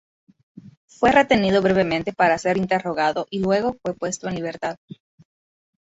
Fue 0.87 1.11
retenido 1.11 1.61
brevemente 1.61 2.11
para 2.11 2.39
ser 2.39 2.57
interrogado 2.57 3.27
y 3.29 3.37
luego 3.37 3.77
fue 3.83 3.93
puesto 3.93 4.27
en 4.27 4.33
libertad. 4.33 4.75